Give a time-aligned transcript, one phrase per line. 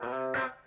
[0.00, 0.59] La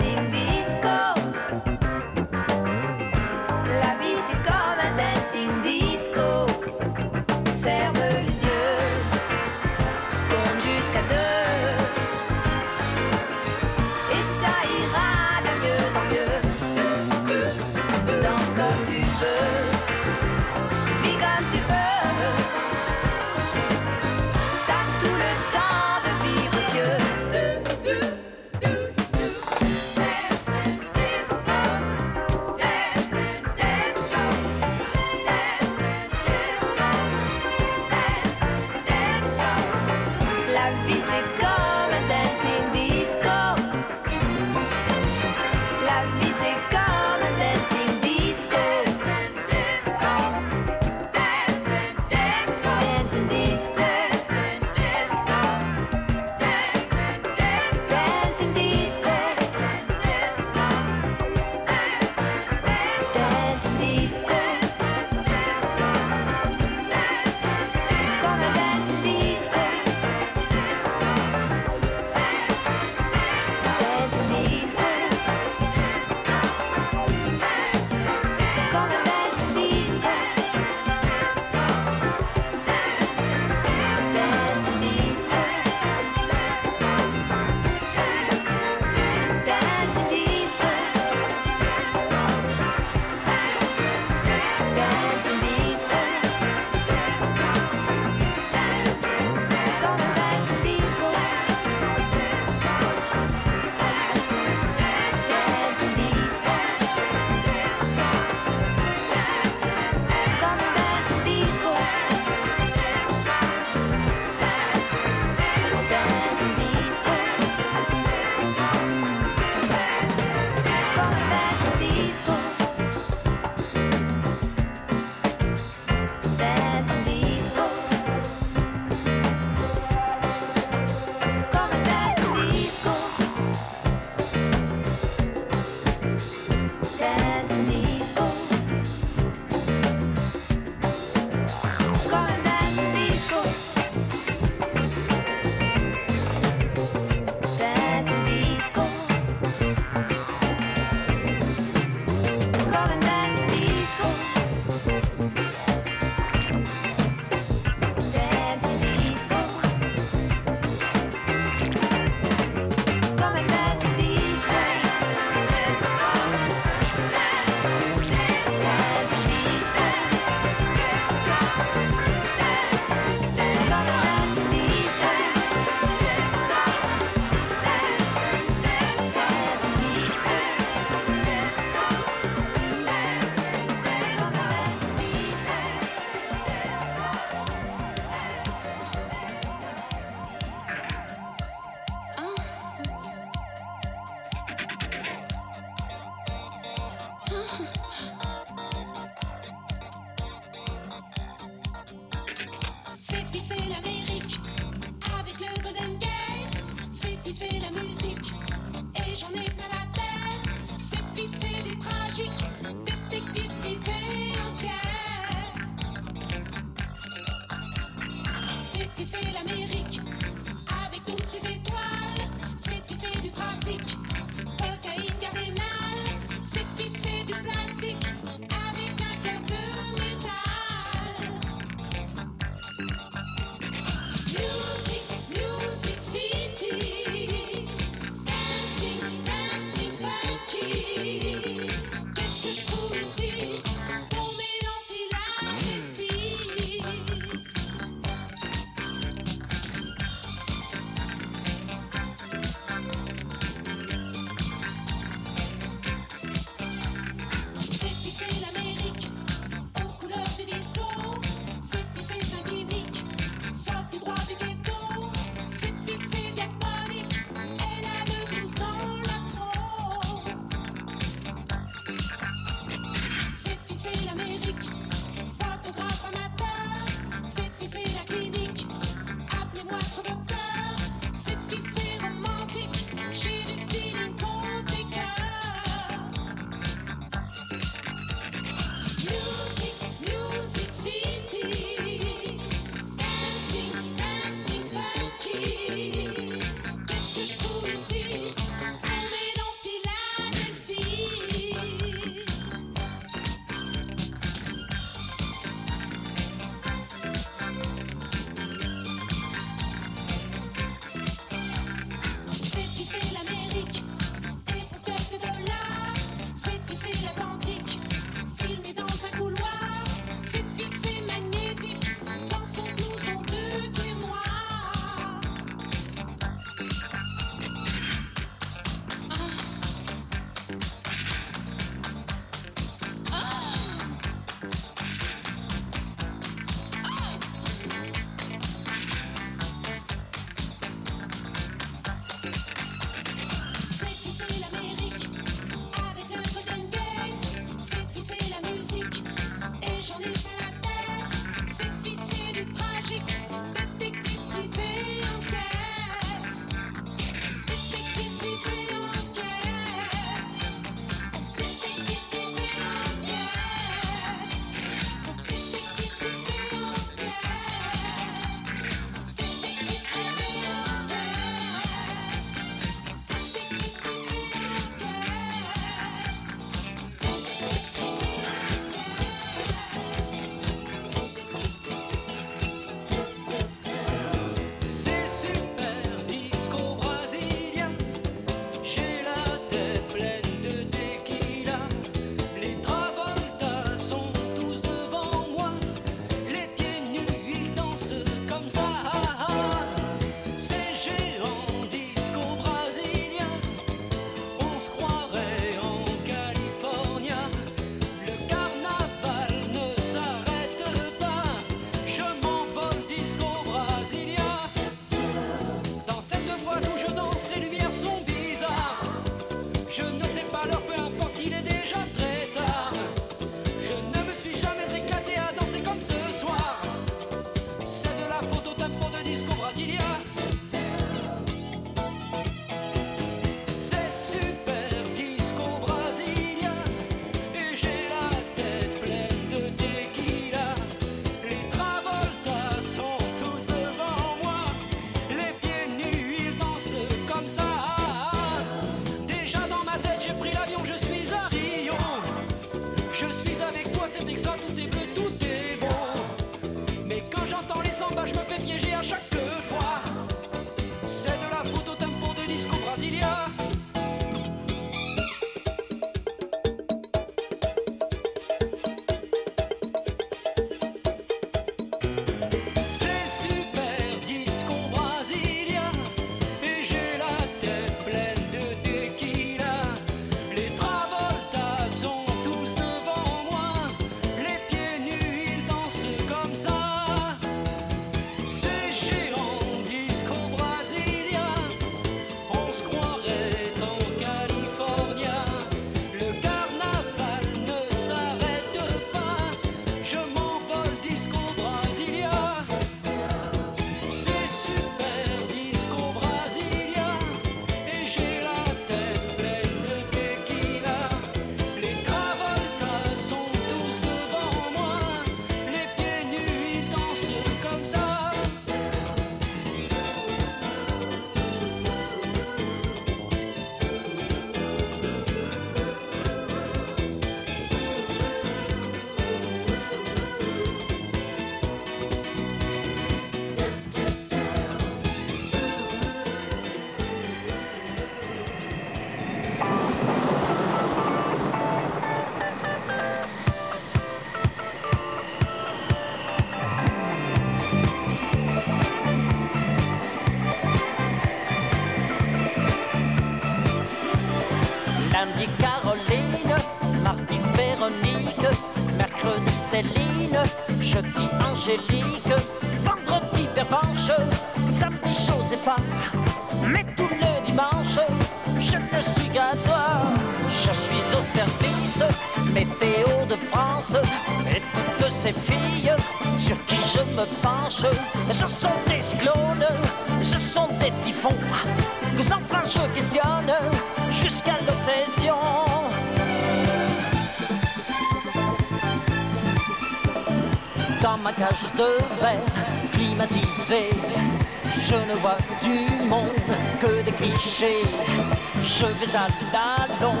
[598.96, 600.00] salle d'allons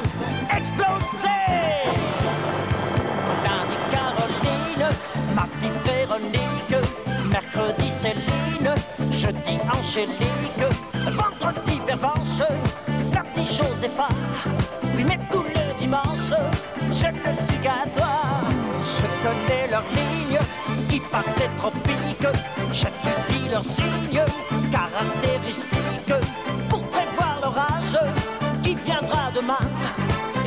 [0.56, 1.28] exploser.
[3.44, 4.88] Lundi, Caroline,
[5.34, 6.80] mardi, Véronique,
[7.30, 8.74] mercredi, Céline,
[9.12, 10.35] jeudi, Angélique.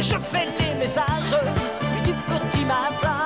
[0.09, 1.35] je fais les messages
[2.05, 3.21] du petit matin.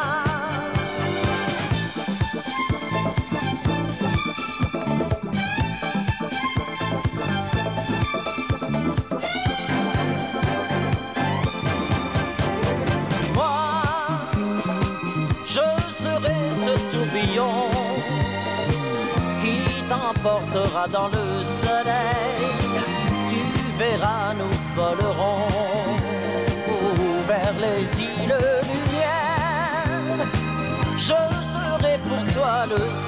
[13.34, 13.56] Moi,
[15.56, 15.68] je
[16.04, 17.70] serai ce tourbillon
[19.42, 19.58] qui
[19.90, 21.26] t'emportera dans le
[21.62, 22.44] soleil.
[23.30, 23.42] Tu
[23.80, 25.63] verras, nous volerons.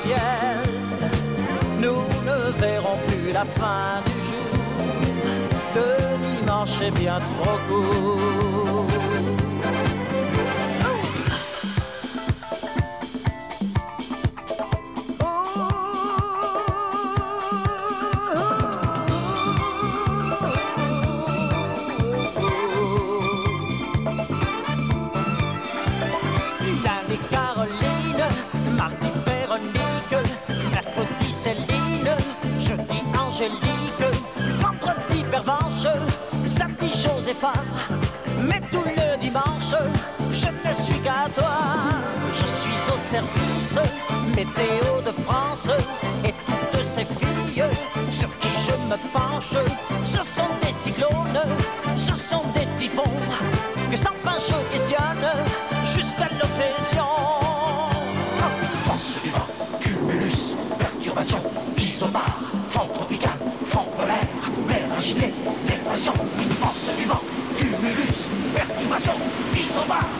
[0.01, 0.69] ciel.
[1.79, 4.55] Nous ne verrons plus la fin du jour.
[5.75, 9.34] Le dimanche est bien trop court.
[40.32, 41.55] je ne suis qu'à toi.
[42.34, 43.55] Je suis au service
[44.36, 45.70] météo de France
[46.24, 46.34] et
[46.72, 47.63] toutes ces filles
[48.12, 49.55] sur qui je me penche.
[50.12, 51.39] Ce sont des cyclones,
[51.98, 53.03] ce sont des typhons
[53.91, 55.27] que sans fin je questionne
[55.96, 57.05] jusqu'à l'obsession.
[58.86, 59.48] Force du vent,
[59.79, 61.39] cumulus, perturbation,
[61.77, 62.39] isomar,
[62.72, 63.38] vent tropical,
[63.72, 64.27] vent polaire,
[64.67, 65.34] mer agitée,
[65.67, 66.13] dépression,
[66.60, 67.22] force du vent,
[67.58, 69.44] cumulus, perturbation.
[69.55, 70.14] 你走吧。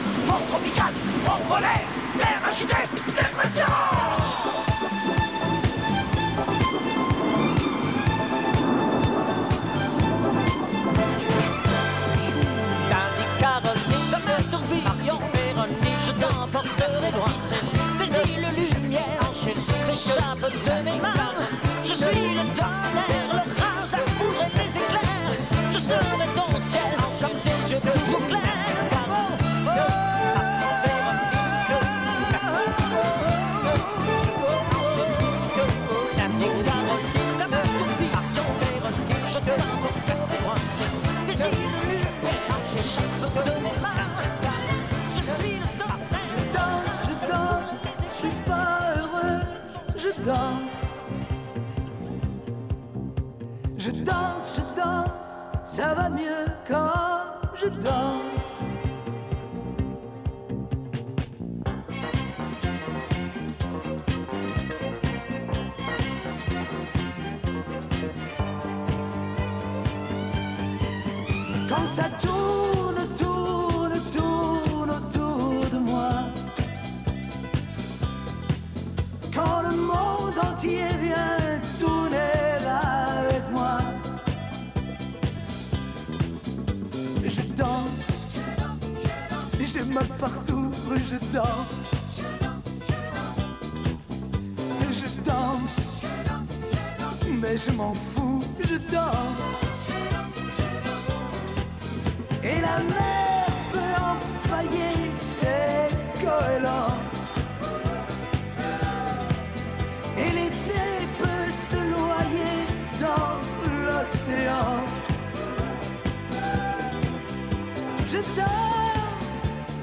[118.26, 119.76] Je danse,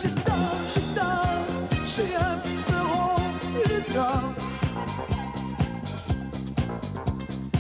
[0.02, 3.22] je danse, je danse, je suis un peu rond,
[3.66, 4.58] je danse,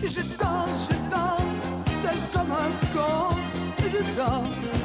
[0.02, 1.60] je danse, je danse,
[2.02, 3.36] seul comme un con,
[3.78, 4.83] je danse.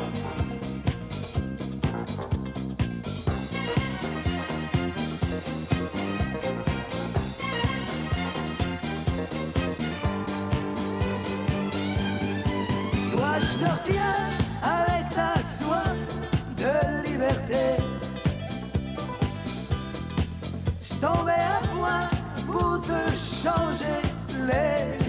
[22.89, 24.01] Pour te changer
[24.47, 25.08] les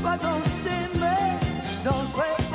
[0.00, 2.49] je sais pas danser, mais je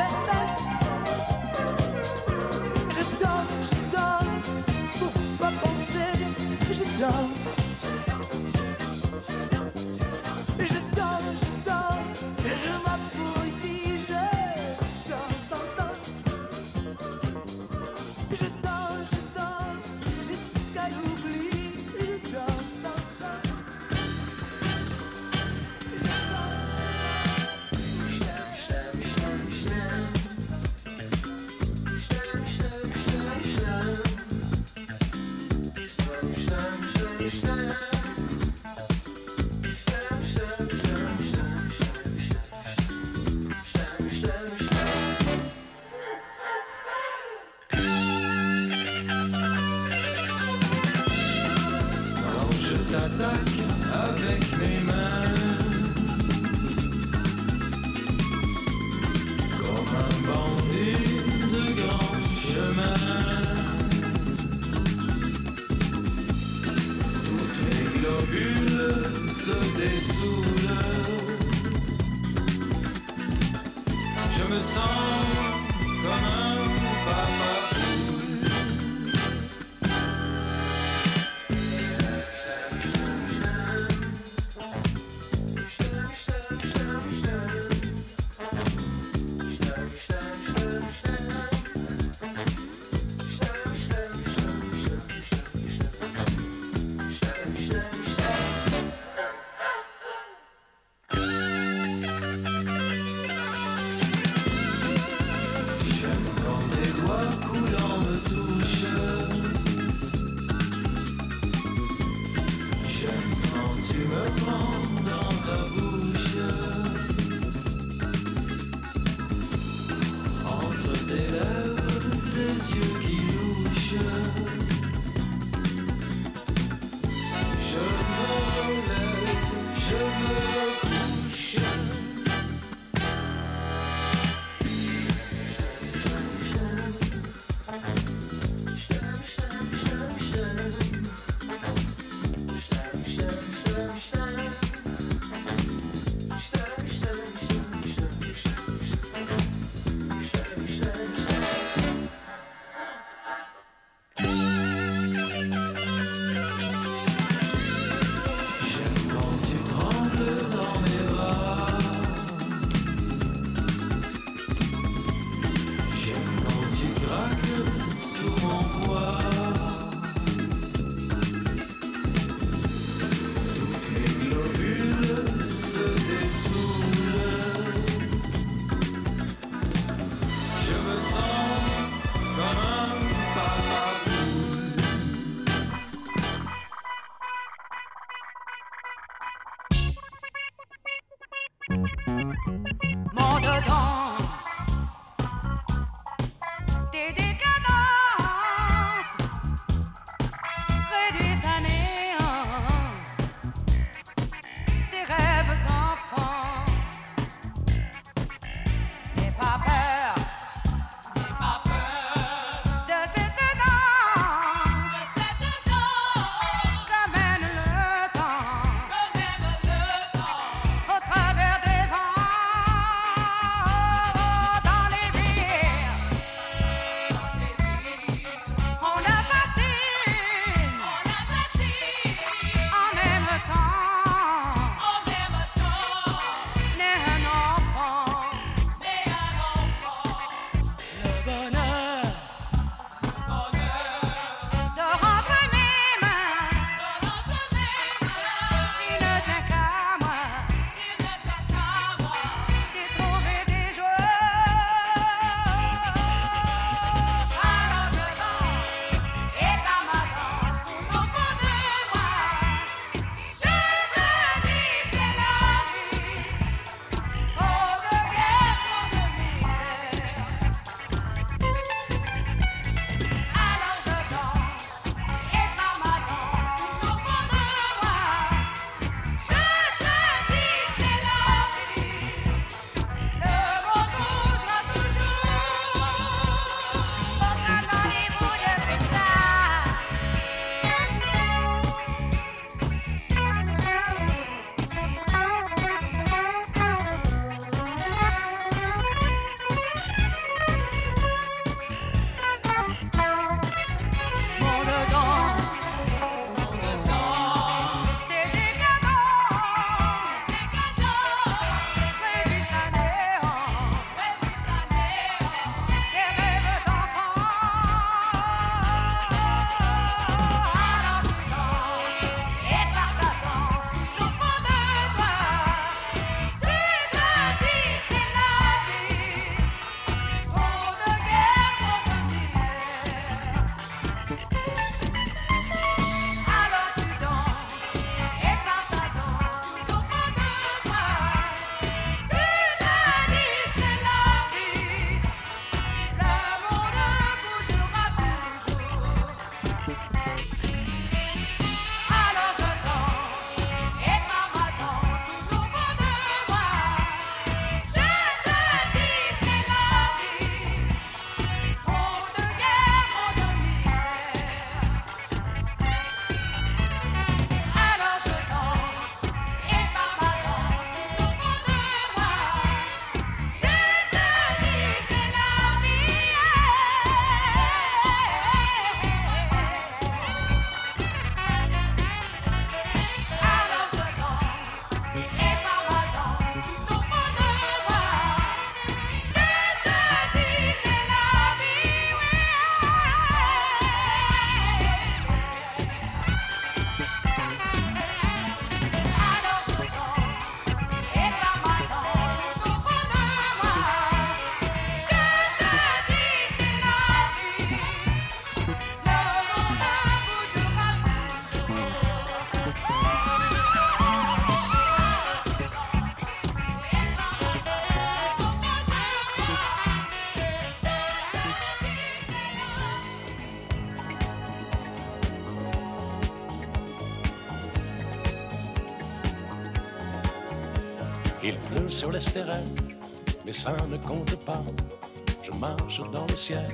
[436.03, 436.47] le ciel.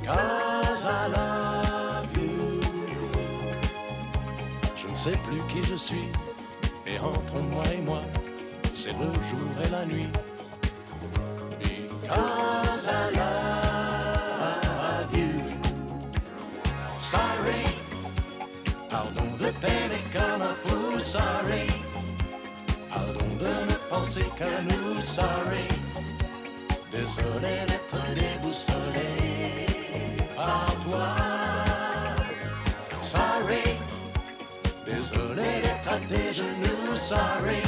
[0.00, 2.60] Because I love you.
[4.76, 6.08] Je ne sais plus qui je suis.
[6.86, 8.00] Et entre moi et moi,
[8.72, 10.08] c'est le jour et la nuit.
[12.10, 12.12] I
[13.14, 15.30] love you.
[16.96, 17.64] Sorry.
[18.88, 21.66] Pardon de t'aimer comme un fou, sorry.
[22.88, 25.68] Pardon de ne penser qu'à nous, sorry.
[27.18, 29.10] Désolé d'être déboussolé
[30.36, 31.08] par toi.
[33.00, 33.76] Sorry.
[34.86, 37.62] Désolé d'être à tes genoux, sorry.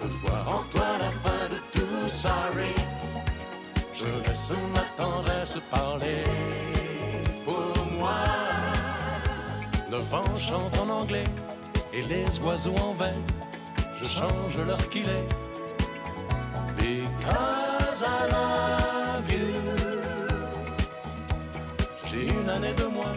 [0.00, 2.74] De voir en toi la fin de tout, sorry.
[3.92, 6.24] Je laisse ma tendresse parler
[7.44, 8.20] pour moi.
[9.90, 11.24] Le vent chante en anglais
[11.92, 13.18] et les oiseaux en vain.
[14.00, 15.28] Je change l'heure qu'il est.
[22.10, 23.14] J'ai une année de moins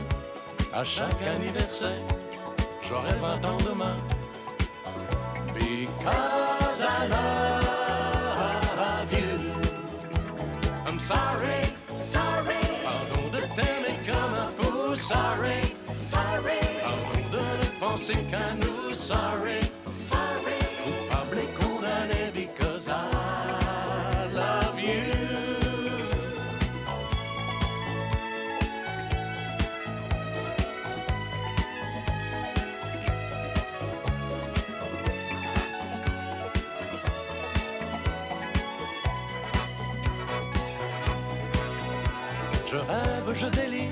[0.74, 2.04] à chaque anniversaire.
[2.89, 3.96] J'aurai 20 ans demain.
[5.54, 9.54] Because I love you.
[10.86, 12.60] I'm sorry, sorry.
[12.84, 16.60] Pardon de t'aimer comme un fou, sorry, sorry.
[16.84, 19.62] Pardon de ne penser qu'à nous, sorry,
[19.93, 20.60] sorry.
[20.84, 23.23] Coupable et condamné because I
[43.36, 43.89] je délire,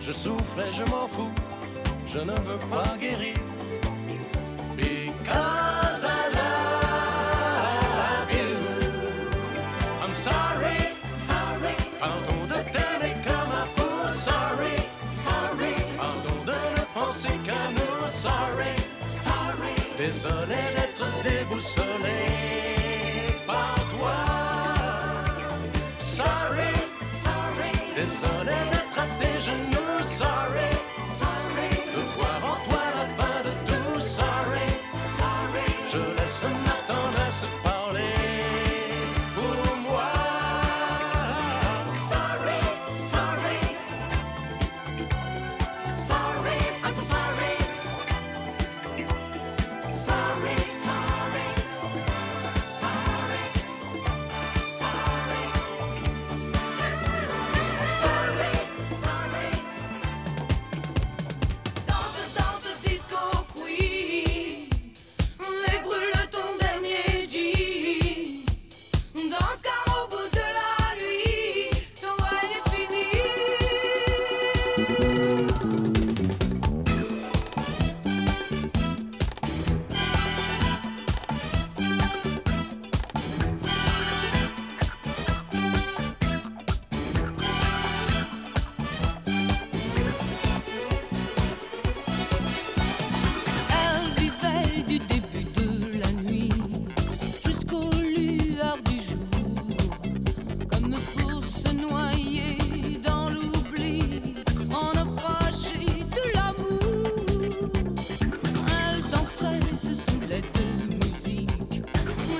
[0.00, 1.32] je souffre et je m'en fous,
[2.06, 3.36] je ne veux pas guérir.
[4.76, 8.54] Because I love you.
[10.02, 10.78] I'm sorry,
[11.12, 11.74] sorry.
[11.98, 14.76] Pardon de t'aimer comme un fou, sorry,
[15.08, 15.74] sorry.
[15.96, 18.74] Pardon de ne penser qu'à nous, sorry,
[19.08, 19.74] sorry.
[19.96, 22.77] Désolé d'être déboussolé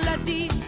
[0.09, 0.58] la disco,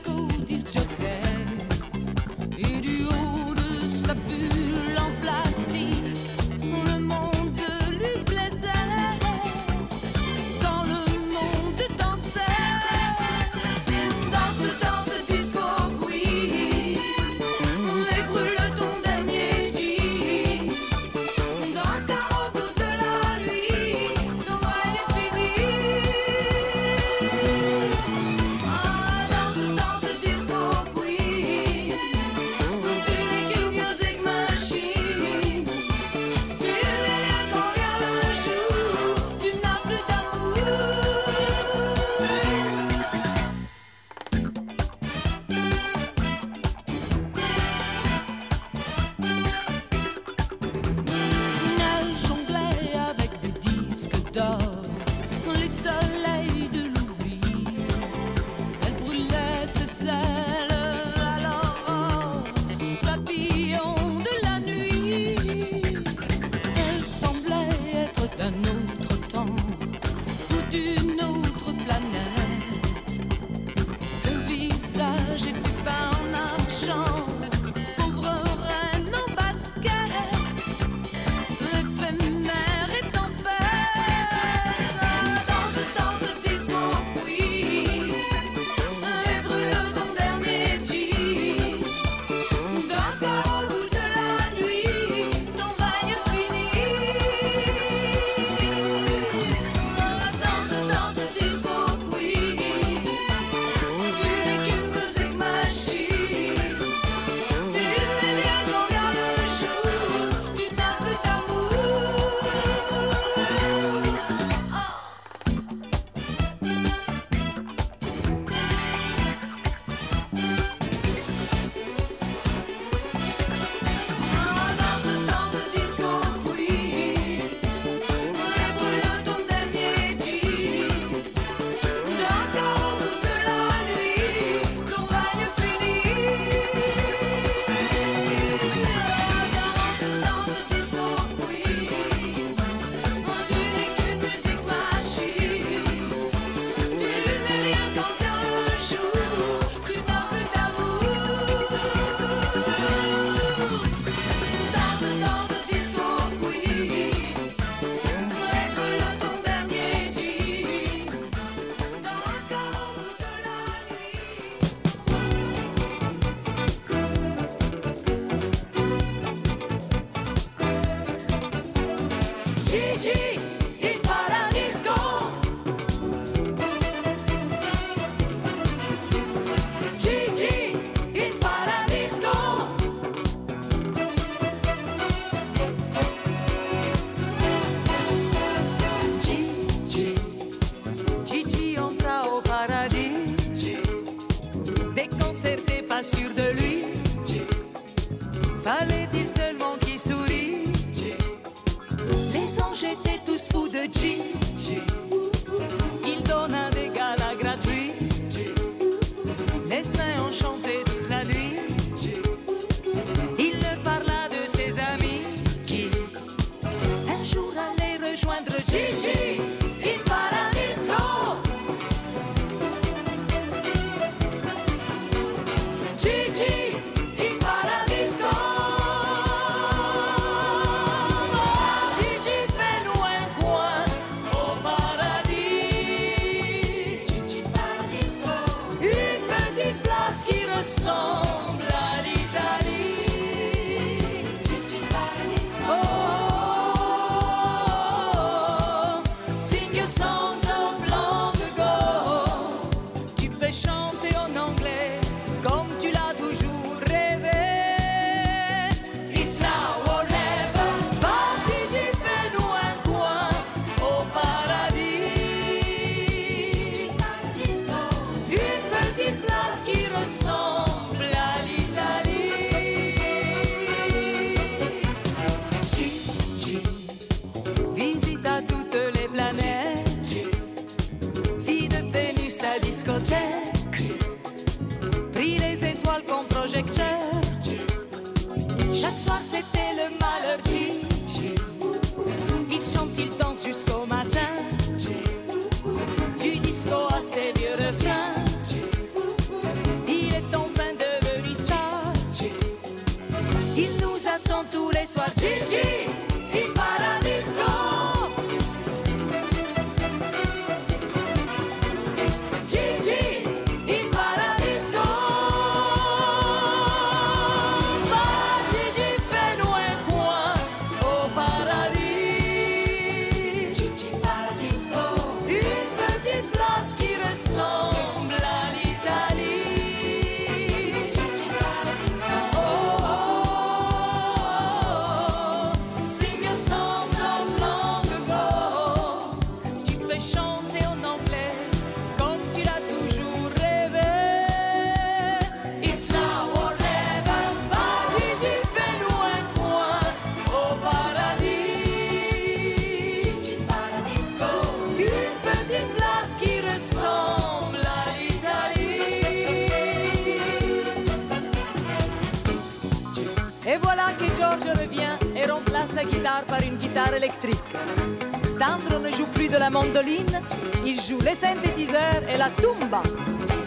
[368.37, 370.21] Sandro ne joue plus de la mandoline,
[370.65, 372.83] il joue les synthétiseurs et la tumba.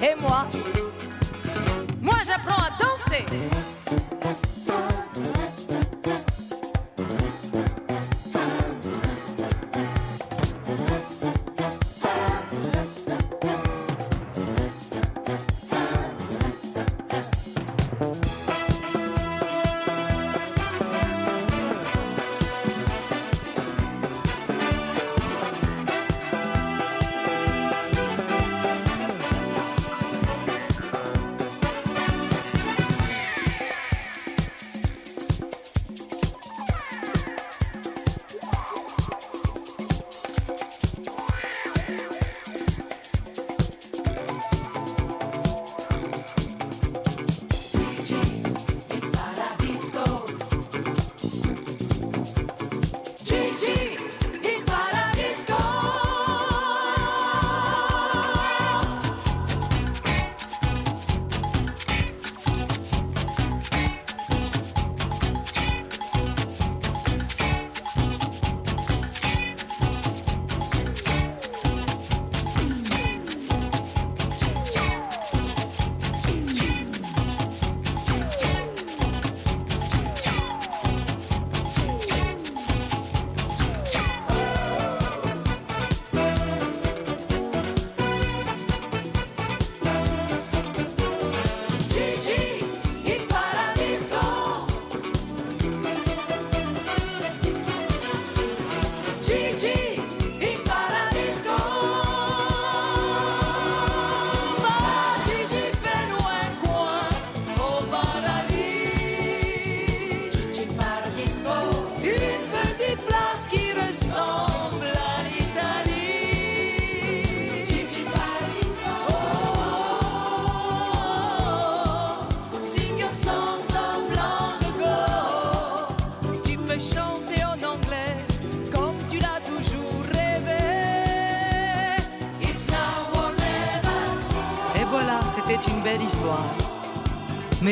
[0.03, 0.47] Et moi,
[2.01, 3.27] moi j'apprends à danser.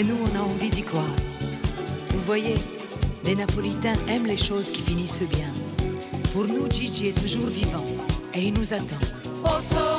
[0.04, 1.16] nous on a envie d'y croire.
[2.08, 2.54] Vous voyez,
[3.24, 5.48] les Napolitains aiment les choses qui finissent bien.
[6.32, 7.84] Pour nous, Gigi est toujours vivant
[8.34, 9.91] et il nous attend.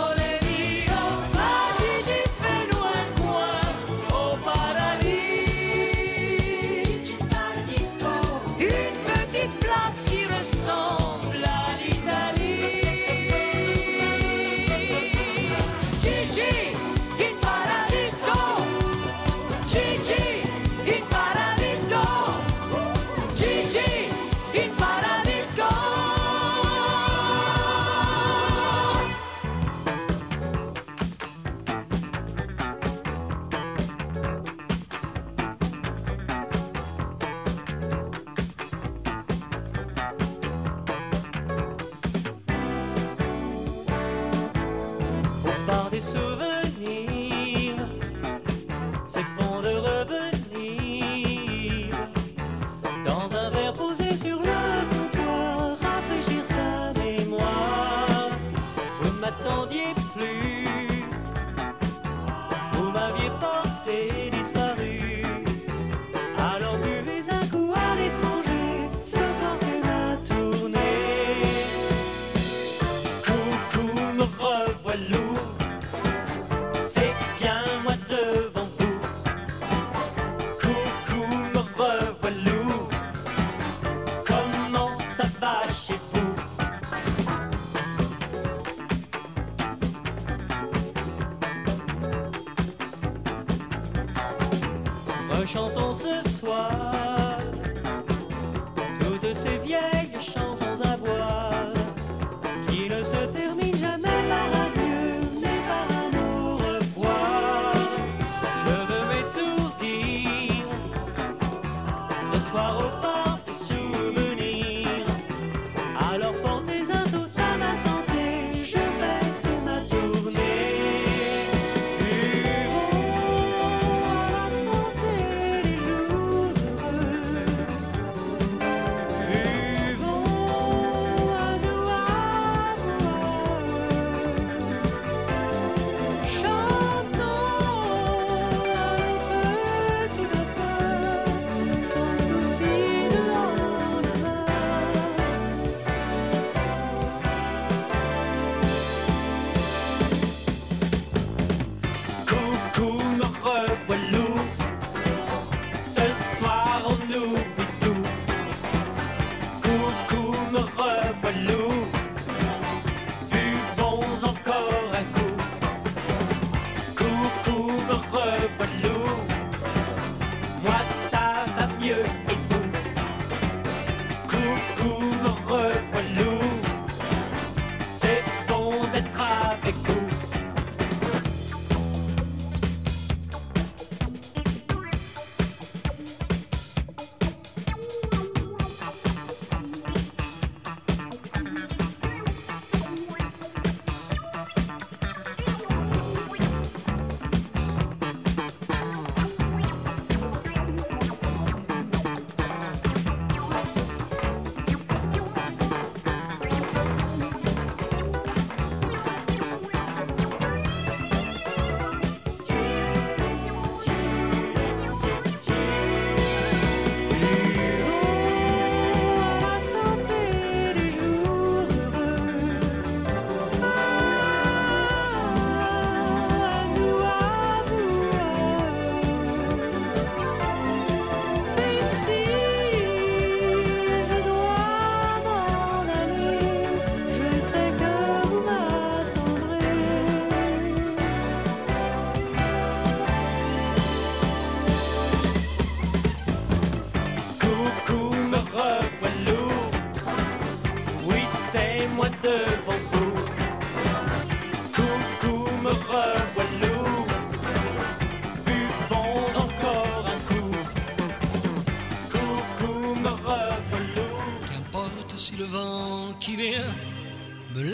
[46.04, 46.33] so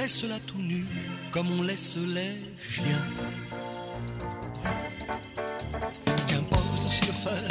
[0.10, 0.88] laisse-la tout nue,
[1.32, 3.06] comme on laisse les chiens.
[6.28, 7.50] Qu'importe si le fer,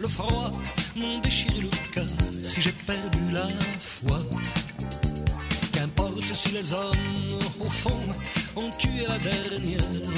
[0.00, 0.50] le froid
[0.96, 3.46] m'ont déchiré le cœur, si j'ai perdu la
[3.78, 4.18] foi.
[5.72, 8.02] Qu'importe si les hommes, au fond,
[8.56, 10.13] ont tué la dernière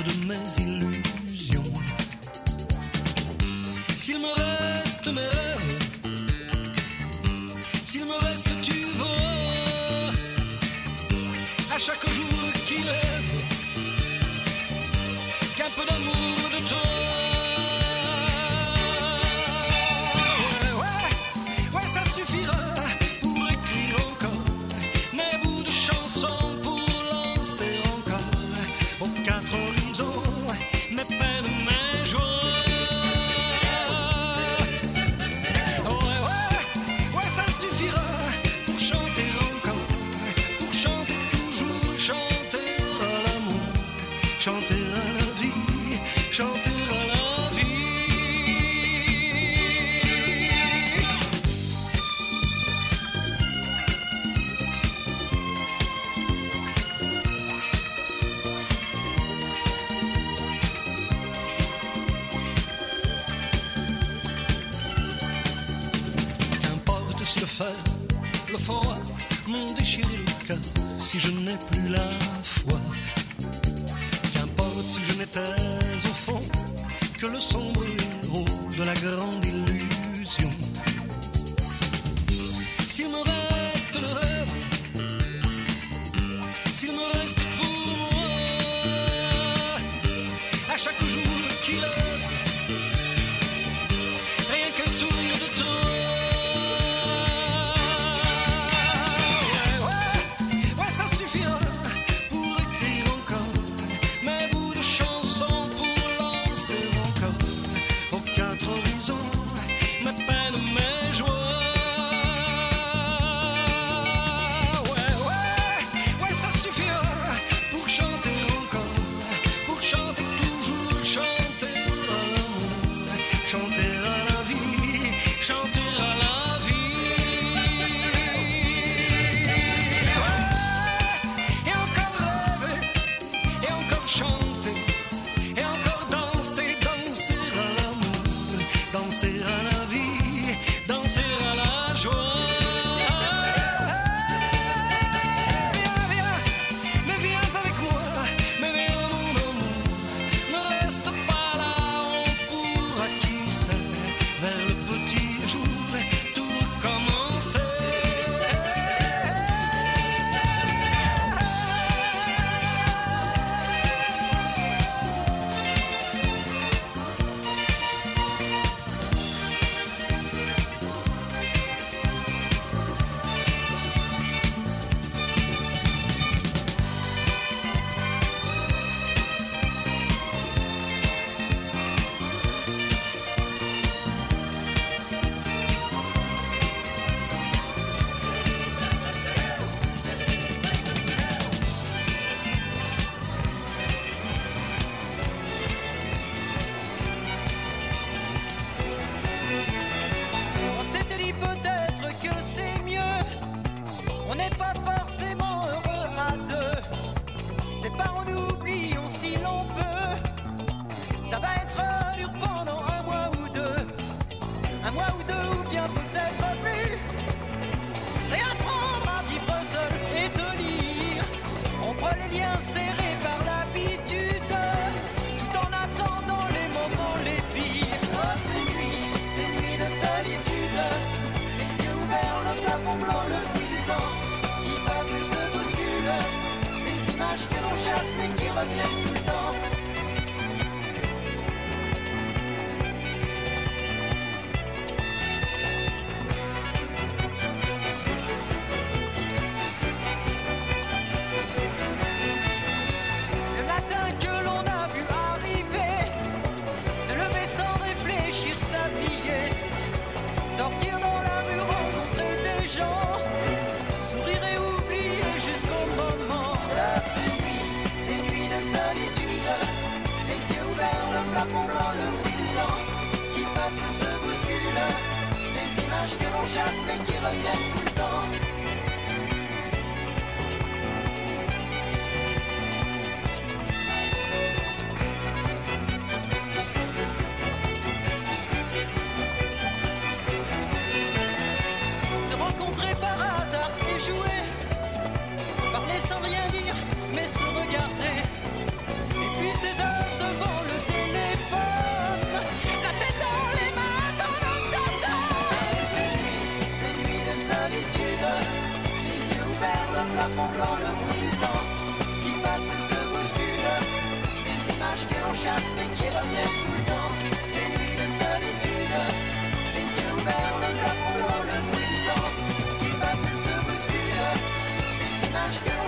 [75.39, 76.41] au fond
[77.21, 78.45] que le sombre héros
[78.79, 79.66] de la grande île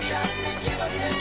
[0.09, 1.18] Just make it up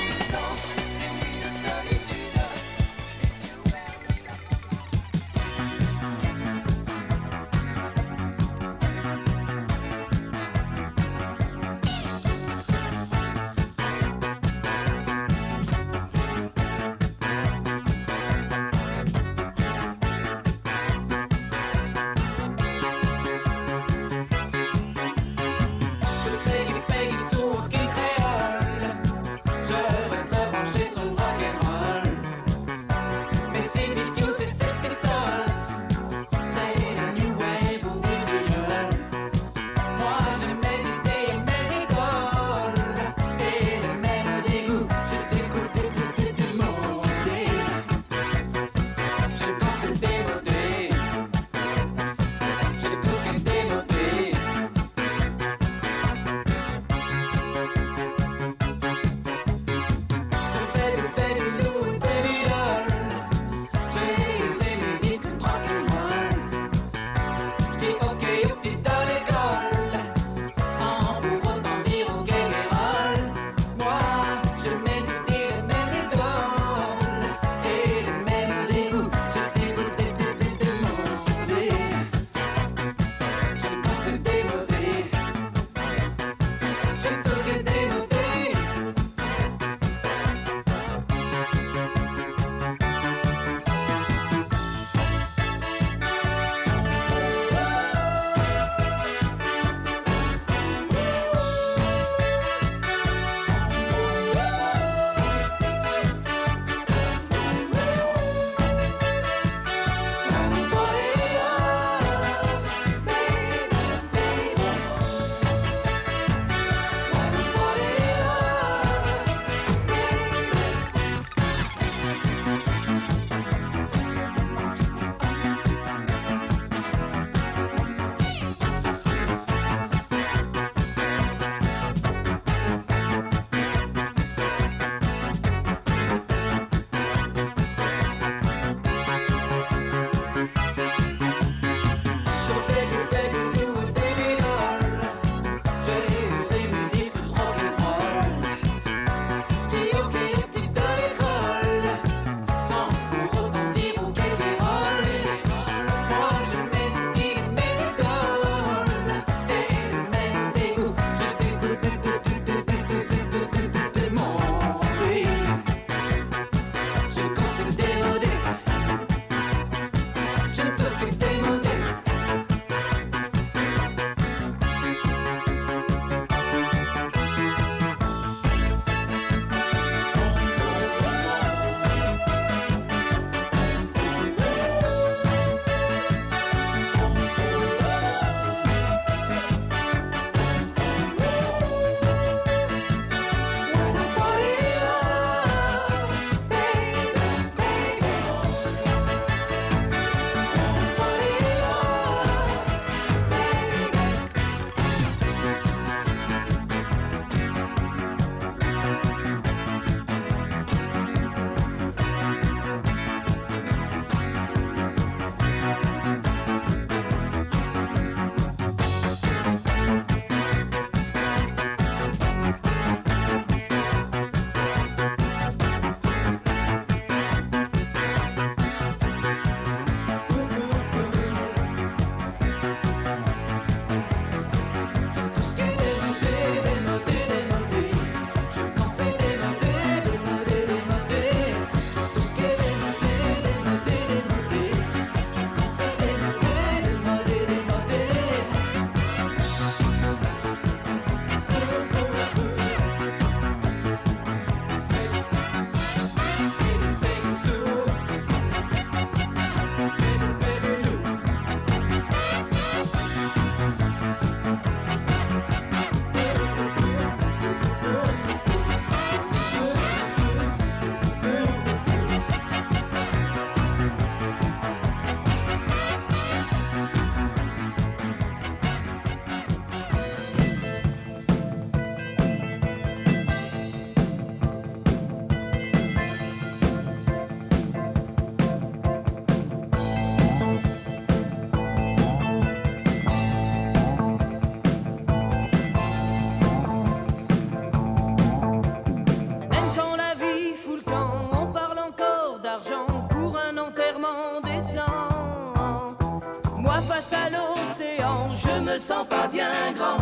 [308.79, 309.99] me sens pas bien grand,